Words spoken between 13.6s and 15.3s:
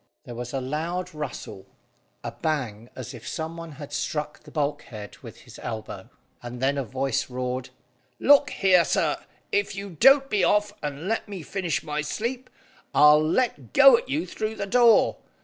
go at you through the door.